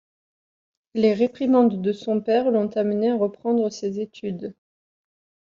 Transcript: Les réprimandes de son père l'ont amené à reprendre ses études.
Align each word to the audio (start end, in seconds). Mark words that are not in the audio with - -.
Les 0.95 1.13
réprimandes 1.13 1.79
de 1.79 1.93
son 1.93 2.21
père 2.21 2.49
l'ont 2.49 2.71
amené 2.75 3.11
à 3.11 3.15
reprendre 3.17 3.69
ses 3.69 3.99
études. 3.99 4.55